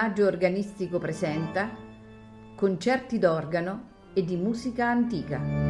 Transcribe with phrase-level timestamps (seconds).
[0.00, 1.76] Maggio Organistico presenta
[2.56, 5.69] concerti d'organo e di musica antica.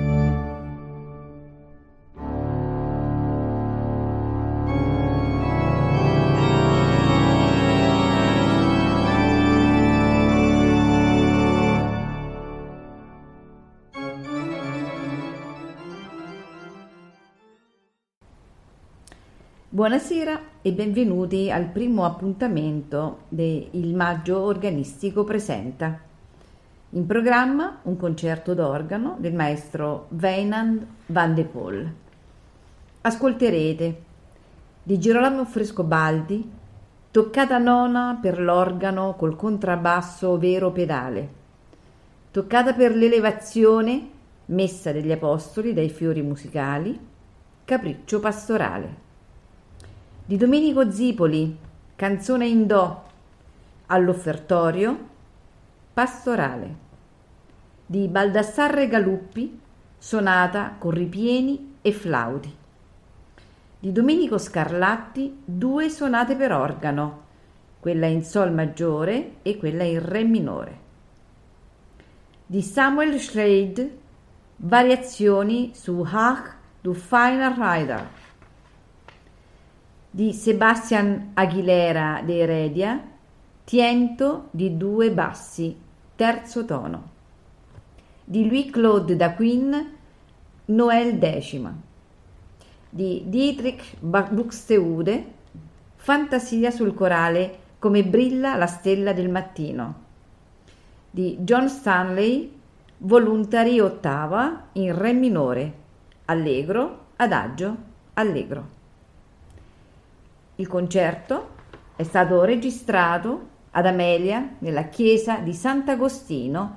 [19.80, 25.98] Buonasera e benvenuti al primo appuntamento del Maggio Organistico Presenta.
[26.90, 31.94] In programma un concerto d'organo del maestro Weinand van de Poel.
[33.00, 34.02] Ascolterete
[34.82, 36.50] di Girolamo Frescobaldi,
[37.10, 41.28] toccata nona per l'organo col contrabbasso vero pedale,
[42.30, 44.10] toccata per l'elevazione,
[44.44, 47.00] messa degli apostoli dai fiori musicali,
[47.64, 49.08] capriccio pastorale
[50.30, 51.58] di Domenico Zipoli,
[51.96, 53.02] canzone in Do,
[53.86, 55.08] all'offertorio,
[55.92, 56.74] pastorale,
[57.84, 59.60] di Baldassarre Galuppi,
[59.98, 62.56] sonata con ripieni e flauti,
[63.80, 67.22] di Domenico Scarlatti, due sonate per organo,
[67.80, 70.78] quella in Sol maggiore e quella in Re minore,
[72.46, 73.90] di Samuel Scheid,
[74.58, 78.18] variazioni su Ach du Feiner Rider,
[80.10, 83.08] di Sebastian Aguilera de Heredia,
[83.62, 85.76] Tiento di due bassi,
[86.16, 87.10] terzo tono.
[88.24, 89.96] Di Louis-Claude Daquin,
[90.64, 91.72] Noel decima.
[92.88, 95.24] Di Dietrich Buxtehude,
[95.94, 99.94] Fantasia sul corale come brilla la stella del mattino.
[101.08, 102.52] Di John Stanley,
[102.98, 105.74] Voluntari ottava in Re minore,
[106.24, 107.76] Allegro, Adagio,
[108.14, 108.79] Allegro.
[110.60, 111.56] Il concerto
[111.96, 116.76] è stato registrato ad Amelia nella chiesa di Sant'Agostino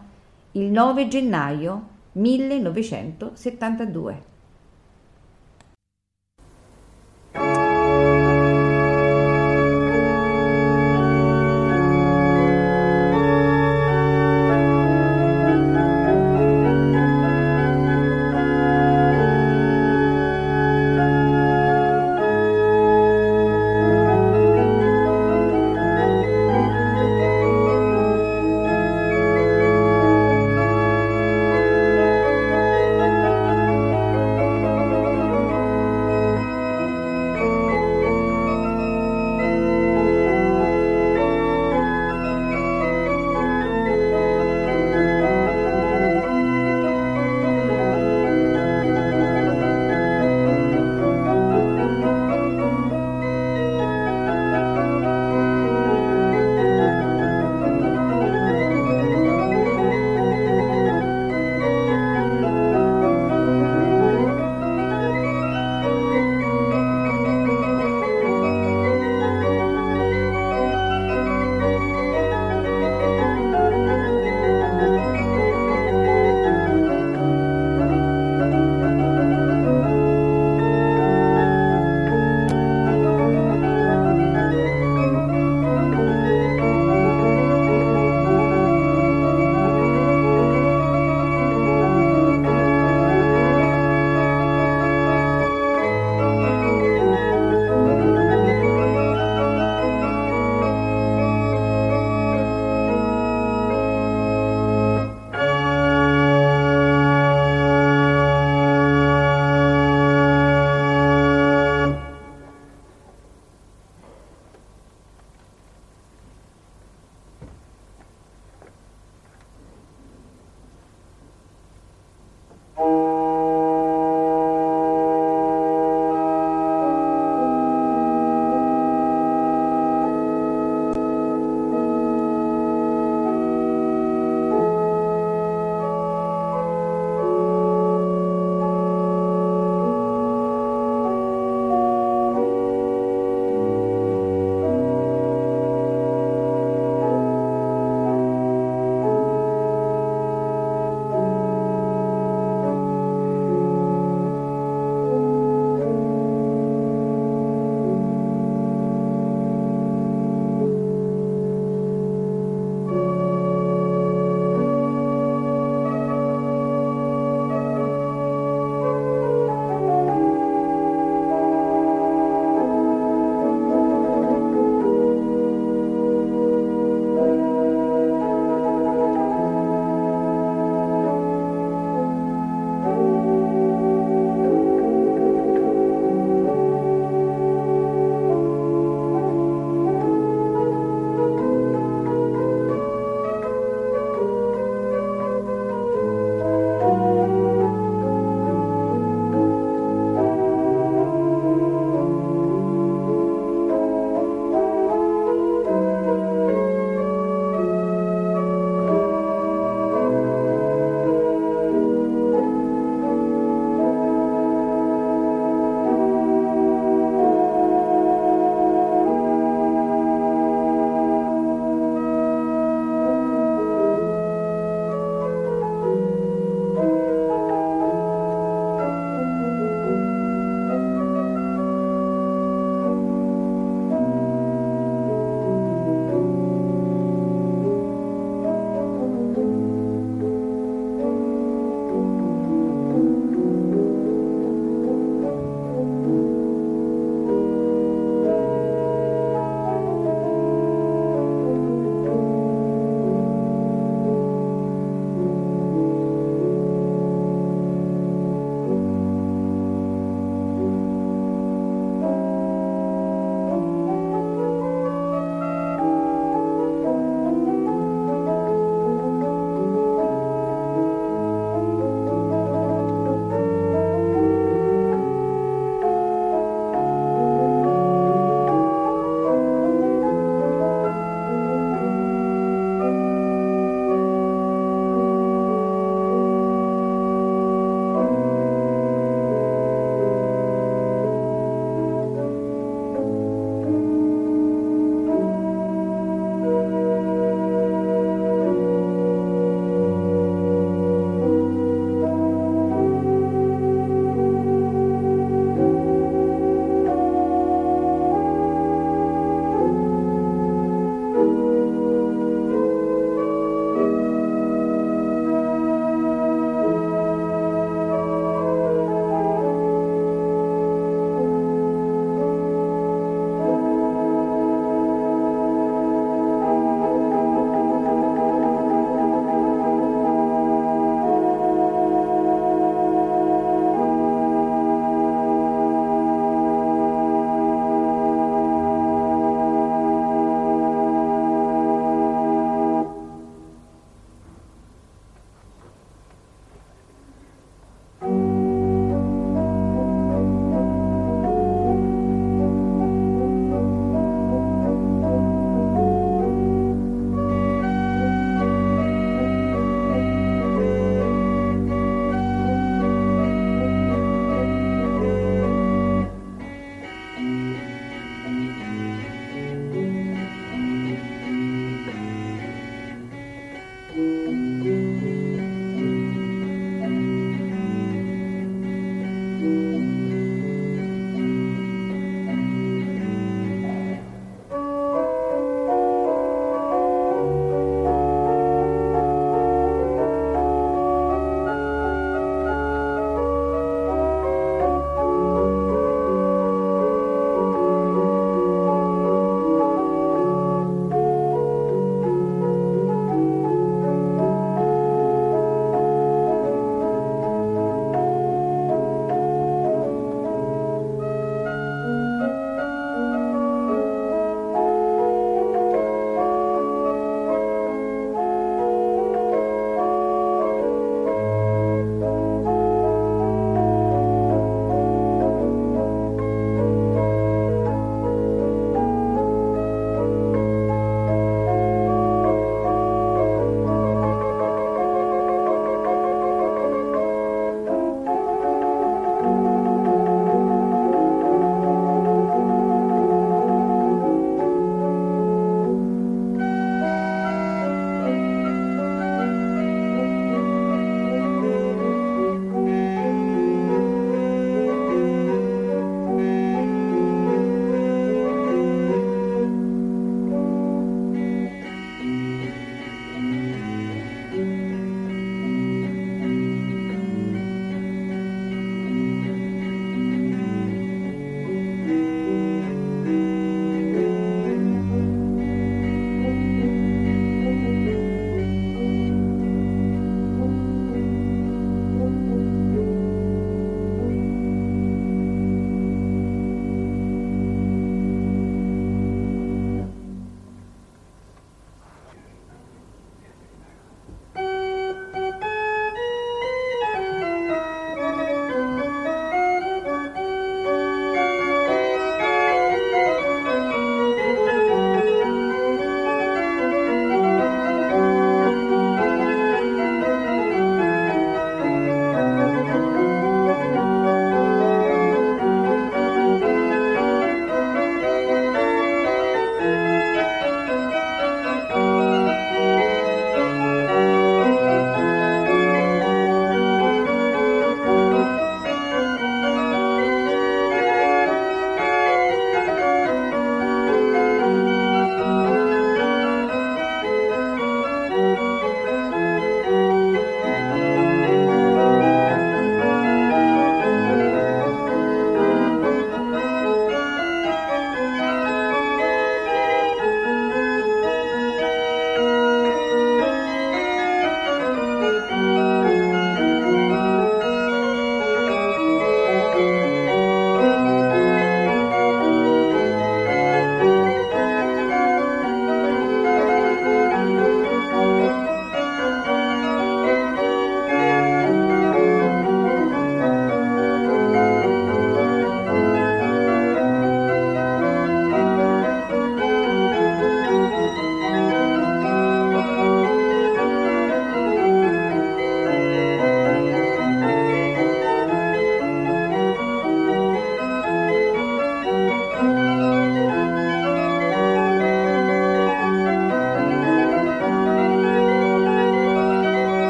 [0.51, 4.32] il 9 gennaio 1972.